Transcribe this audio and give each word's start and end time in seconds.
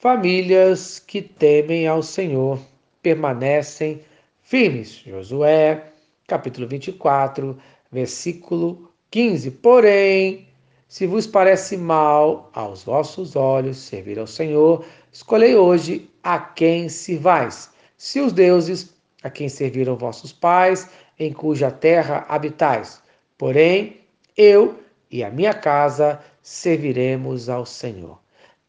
famílias 0.00 0.98
que 0.98 1.20
temem 1.20 1.86
ao 1.86 2.02
Senhor 2.02 2.58
permanecem 3.02 4.00
firmes. 4.42 5.02
Josué, 5.06 5.92
capítulo 6.26 6.66
24, 6.66 7.58
versículo 7.92 8.90
15. 9.10 9.50
Porém, 9.50 10.48
se 10.88 11.06
vos 11.06 11.26
parece 11.26 11.76
mal 11.76 12.50
aos 12.54 12.82
vossos 12.82 13.36
olhos 13.36 13.76
servir 13.76 14.18
ao 14.18 14.26
Senhor, 14.26 14.86
escolhei 15.12 15.54
hoje 15.54 16.08
a 16.22 16.38
quem 16.38 16.88
sirvais. 16.88 17.70
Se 17.98 18.20
os 18.20 18.32
deuses 18.32 18.94
a 19.22 19.28
quem 19.28 19.50
serviram 19.50 19.96
vossos 19.96 20.32
pais, 20.32 20.88
em 21.18 21.30
cuja 21.30 21.70
terra 21.70 22.24
habitais. 22.26 23.02
Porém, 23.36 24.00
eu 24.34 24.80
e 25.10 25.22
a 25.22 25.30
minha 25.30 25.52
casa 25.52 26.18
serviremos 26.40 27.50
ao 27.50 27.66
Senhor. 27.66 28.18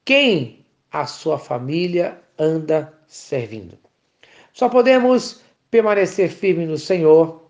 Quem 0.04 0.61
a 0.92 1.06
sua 1.06 1.38
família 1.38 2.20
anda 2.38 2.94
servindo? 3.08 3.78
Só 4.54 4.68
podemos 4.68 5.42
permanecer 5.70 6.30
firme 6.30 6.66
no 6.66 6.78
Senhor 6.78 7.42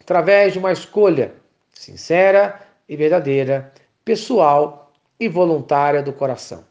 através 0.00 0.52
de 0.54 0.58
uma 0.58 0.72
escolha 0.72 1.34
sincera 1.72 2.60
e 2.88 2.96
verdadeira 2.96 3.72
pessoal 4.04 4.92
e 5.18 5.28
voluntária 5.28 6.02
do 6.02 6.12
coração. 6.12 6.64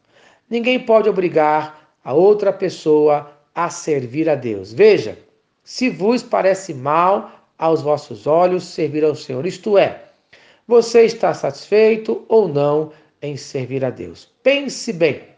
Ninguém 0.50 0.80
pode 0.80 1.08
obrigar 1.08 1.82
a 2.04 2.14
outra 2.14 2.52
pessoa 2.52 3.32
a 3.56 3.70
servir 3.70 4.30
a 4.30 4.36
Deus. 4.36 4.74
Veja, 4.74 5.18
se 5.64 5.90
vos 5.90 6.24
parece 6.24 6.74
mal 6.74 7.32
aos 7.58 7.82
vossos 7.82 8.26
olhos 8.26 8.66
servir 8.66 9.04
ao 9.04 9.16
Senhor, 9.16 9.46
isto 9.46 9.78
é, 9.78 10.04
você 10.68 11.04
está 11.04 11.34
satisfeito 11.34 12.26
ou 12.28 12.48
não 12.48 12.92
em 13.22 13.38
servir 13.38 13.86
a 13.86 13.90
Deus. 13.90 14.30
Pense 14.42 14.92
bem. 14.92 15.31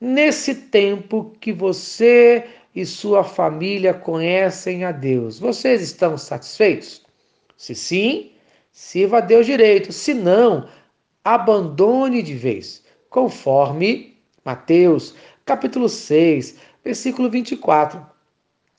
Nesse 0.00 0.54
tempo 0.54 1.36
que 1.38 1.52
você 1.52 2.46
e 2.74 2.86
sua 2.86 3.22
família 3.22 3.92
conhecem 3.92 4.82
a 4.82 4.92
Deus, 4.92 5.38
vocês 5.38 5.82
estão 5.82 6.16
satisfeitos? 6.16 7.02
Se 7.54 7.74
sim, 7.74 8.30
sirva 8.72 9.18
a 9.18 9.20
Deus 9.20 9.44
direito. 9.44 9.92
Se 9.92 10.14
não, 10.14 10.66
abandone 11.22 12.22
de 12.22 12.32
vez, 12.32 12.82
conforme 13.10 14.16
Mateus, 14.42 15.14
capítulo 15.44 15.86
6, 15.86 16.56
versículo 16.82 17.28
24. 17.28 18.00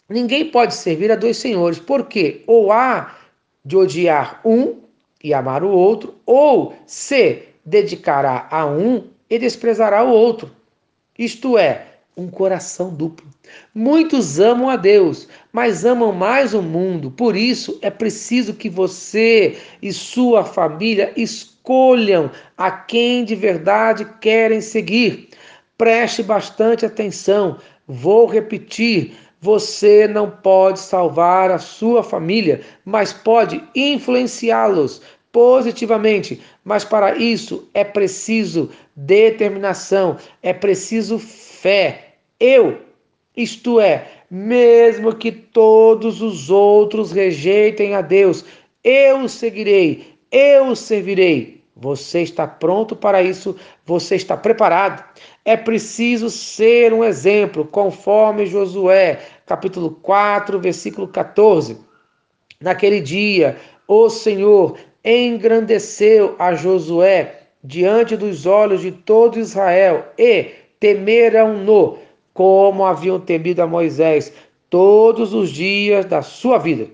Ninguém 0.09 0.49
pode 0.49 0.73
servir 0.73 1.11
a 1.11 1.15
dois 1.15 1.37
senhores, 1.37 1.77
porque 1.77 2.43
ou 2.47 2.71
há 2.71 3.15
de 3.63 3.77
odiar 3.77 4.41
um 4.43 4.79
e 5.23 5.35
amar 5.35 5.63
o 5.63 5.69
outro, 5.69 6.15
ou 6.25 6.75
se 6.87 7.43
dedicará 7.63 8.47
a 8.49 8.65
um 8.65 9.07
e 9.29 9.37
desprezará 9.37 10.03
o 10.03 10.09
outro. 10.09 10.59
Isto 11.21 11.55
é, 11.55 11.85
um 12.17 12.27
coração 12.27 12.91
duplo. 12.91 13.29
Muitos 13.75 14.39
amam 14.39 14.71
a 14.71 14.75
Deus, 14.75 15.27
mas 15.53 15.85
amam 15.85 16.11
mais 16.11 16.55
o 16.55 16.63
mundo. 16.63 17.11
Por 17.11 17.35
isso 17.35 17.77
é 17.83 17.91
preciso 17.91 18.55
que 18.55 18.67
você 18.67 19.55
e 19.83 19.93
sua 19.93 20.43
família 20.43 21.13
escolham 21.15 22.31
a 22.57 22.71
quem 22.71 23.23
de 23.23 23.35
verdade 23.35 24.03
querem 24.19 24.61
seguir. 24.61 25.29
Preste 25.77 26.23
bastante 26.23 26.87
atenção. 26.87 27.59
Vou 27.87 28.25
repetir: 28.25 29.15
você 29.39 30.07
não 30.07 30.27
pode 30.27 30.79
salvar 30.79 31.51
a 31.51 31.59
sua 31.59 32.01
família, 32.01 32.61
mas 32.83 33.13
pode 33.13 33.63
influenciá-los 33.75 35.03
positivamente. 35.31 36.41
Mas 36.63 36.83
para 36.83 37.15
isso 37.15 37.67
é 37.73 37.83
preciso 37.83 38.69
determinação, 38.95 40.17
é 40.41 40.53
preciso 40.53 41.17
fé. 41.19 42.15
Eu, 42.39 42.79
isto 43.35 43.79
é, 43.79 44.07
mesmo 44.29 45.15
que 45.15 45.31
todos 45.31 46.21
os 46.21 46.49
outros 46.49 47.11
rejeitem 47.11 47.95
a 47.95 48.01
Deus, 48.01 48.45
eu 48.83 49.21
o 49.21 49.29
seguirei, 49.29 50.15
eu 50.31 50.67
o 50.67 50.75
servirei. 50.75 51.61
Você 51.75 52.21
está 52.21 52.45
pronto 52.45 52.95
para 52.95 53.23
isso? 53.23 53.55
Você 53.85 54.15
está 54.15 54.37
preparado? 54.37 55.03
É 55.43 55.57
preciso 55.57 56.29
ser 56.29 56.93
um 56.93 57.03
exemplo, 57.03 57.65
conforme 57.65 58.45
Josué, 58.45 59.19
capítulo 59.47 59.91
4, 60.01 60.59
versículo 60.59 61.07
14. 61.07 61.77
Naquele 62.59 63.01
dia, 63.01 63.57
o 63.87 64.09
Senhor 64.09 64.77
engrandeceu 65.03 66.35
a 66.37 66.53
Josué 66.53 67.35
diante 67.63 68.15
dos 68.15 68.45
olhos 68.45 68.81
de 68.81 68.91
todo 68.91 69.39
Israel 69.39 70.05
e 70.17 70.51
temeram-no, 70.79 71.97
como 72.33 72.85
haviam 72.85 73.19
temido 73.19 73.61
a 73.61 73.67
Moisés 73.67 74.33
todos 74.69 75.33
os 75.33 75.49
dias 75.49 76.05
da 76.05 76.21
sua 76.21 76.57
vida. 76.57 76.87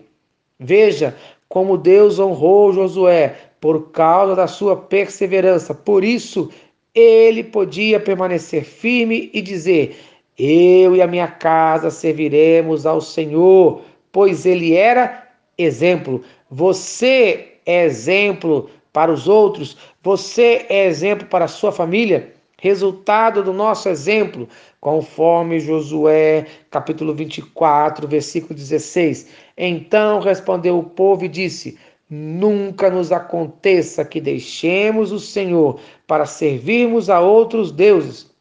Veja 0.59 1.15
como 1.47 1.77
Deus 1.77 2.19
honrou 2.19 2.73
Josué 2.73 3.35
por 3.61 3.91
causa 3.91 4.35
da 4.35 4.47
sua 4.47 4.75
perseverança. 4.75 5.73
Por 5.73 6.03
isso, 6.03 6.49
ele 6.93 7.43
podia 7.43 7.99
permanecer 7.99 8.63
firme 8.63 9.29
e 9.33 9.41
dizer: 9.41 9.95
Eu 10.37 10.95
e 10.95 11.01
a 11.01 11.07
minha 11.07 11.27
casa 11.27 11.89
serviremos 11.89 12.85
ao 12.85 12.99
Senhor, 12.99 13.81
pois 14.11 14.45
ele 14.45 14.73
era 14.73 15.27
exemplo. 15.57 16.23
Você 16.49 17.56
é 17.67 17.83
exemplo 17.83 18.69
para 18.93 19.11
os 19.11 19.27
outros, 19.27 19.77
você 20.01 20.65
é 20.69 20.87
exemplo 20.87 21.27
para 21.27 21.45
a 21.45 21.49
sua 21.49 21.71
família. 21.71 22.33
Resultado 22.59 23.43
do 23.43 23.53
nosso 23.53 23.87
exemplo, 23.87 24.47
conforme 24.81 25.59
Josué, 25.59 26.47
capítulo 26.71 27.13
24, 27.13 28.07
versículo 28.07 28.55
16. 28.55 29.29
Então 29.55 30.19
respondeu 30.19 30.79
o 30.79 30.83
povo 30.83 31.25
e 31.25 31.27
disse: 31.27 31.77
Nunca 32.09 32.89
nos 32.89 33.11
aconteça 33.11 34.03
que 34.03 34.19
deixemos 34.19 35.11
o 35.11 35.19
Senhor 35.19 35.79
para 36.07 36.25
servirmos 36.25 37.09
a 37.09 37.19
outros 37.19 37.71
deuses. 37.71 38.31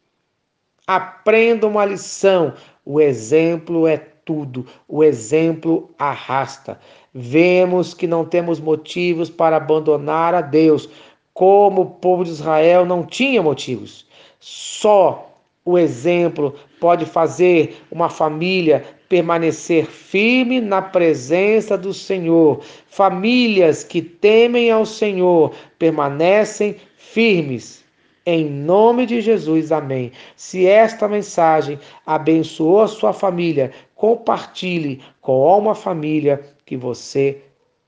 Aprenda 0.87 1.67
uma 1.67 1.85
lição: 1.85 2.55
o 2.85 3.01
exemplo 3.01 3.87
é 3.87 4.16
tudo, 4.27 4.67
o 4.87 5.03
exemplo 5.03 5.89
arrasta. 5.99 6.79
Vemos 7.15 7.95
que 7.95 8.07
não 8.07 8.27
temos 8.27 8.61
motivos 8.61 9.31
para 9.31 9.57
abandonar 9.57 10.35
a 10.35 10.43
Deus, 10.43 10.87
como 11.33 11.83
o 11.83 11.87
povo 11.87 12.25
de 12.25 12.31
Israel 12.31 12.85
não 12.85 13.03
tinha 13.03 13.43
motivos. 13.43 14.05
Só 14.39 15.31
o 15.65 15.79
exemplo 15.79 16.55
pode 16.81 17.07
fazer 17.07 17.83
uma 17.91 18.11
família 18.11 18.85
permanecer 19.09 19.87
firme 19.87 20.61
na 20.61 20.83
presença 20.83 21.79
do 21.79 21.95
Senhor. 21.95 22.61
Famílias 22.89 23.85
que 23.85 24.03
temem 24.03 24.71
ao 24.71 24.85
Senhor 24.85 25.55
permanecem 25.79 26.77
firmes. 26.97 27.86
Em 28.29 28.51
nome 28.51 29.07
de 29.07 29.21
Jesus, 29.21 29.71
amém. 29.71 30.11
Se 30.35 30.67
esta 30.67 31.07
mensagem 31.07 31.79
abençoou 32.05 32.81
a 32.81 32.89
sua 32.89 33.13
família, 33.13 33.71
compartilhe 33.95 35.01
com 35.21 35.57
uma 35.57 35.77
família 35.77 36.43
que 36.65 36.77
você 36.77 37.41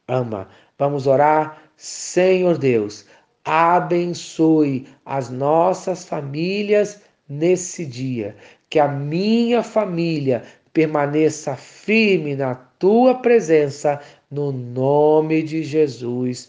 ama. 0.06 0.48
Vamos 0.78 1.08
orar, 1.08 1.60
Senhor 1.76 2.56
Deus, 2.56 3.04
abençoe 3.44 4.86
as 5.04 5.28
nossas 5.28 6.04
famílias 6.04 7.02
nesse 7.28 7.84
dia. 7.84 8.36
Que 8.70 8.78
a 8.78 8.86
minha 8.86 9.64
família 9.64 10.44
permaneça 10.72 11.56
firme 11.56 12.36
na 12.36 12.54
tua 12.54 13.16
presença, 13.16 14.00
no 14.30 14.52
nome 14.52 15.42
de 15.42 15.64
Jesus. 15.64 16.48